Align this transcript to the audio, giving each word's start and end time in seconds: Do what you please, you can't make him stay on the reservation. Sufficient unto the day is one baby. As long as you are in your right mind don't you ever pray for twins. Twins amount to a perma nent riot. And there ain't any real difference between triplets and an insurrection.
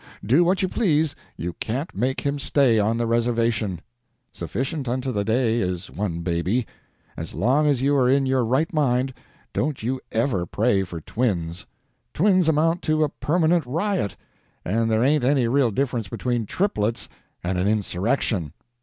Do 0.25 0.43
what 0.43 0.63
you 0.63 0.67
please, 0.67 1.13
you 1.37 1.53
can't 1.59 1.93
make 1.95 2.21
him 2.21 2.39
stay 2.39 2.79
on 2.79 2.97
the 2.97 3.05
reservation. 3.05 3.81
Sufficient 4.33 4.89
unto 4.89 5.11
the 5.11 5.23
day 5.23 5.59
is 5.61 5.91
one 5.91 6.21
baby. 6.23 6.65
As 7.15 7.35
long 7.35 7.67
as 7.67 7.83
you 7.83 7.95
are 7.95 8.09
in 8.09 8.25
your 8.25 8.43
right 8.43 8.73
mind 8.73 9.13
don't 9.53 9.83
you 9.83 10.01
ever 10.11 10.47
pray 10.47 10.81
for 10.81 11.01
twins. 11.01 11.67
Twins 12.15 12.49
amount 12.49 12.81
to 12.81 13.03
a 13.03 13.09
perma 13.09 13.49
nent 13.49 13.63
riot. 13.67 14.15
And 14.65 14.89
there 14.89 15.03
ain't 15.03 15.23
any 15.23 15.47
real 15.47 15.69
difference 15.69 16.07
between 16.07 16.47
triplets 16.47 17.07
and 17.43 17.59
an 17.59 17.67
insurrection. 17.67 18.53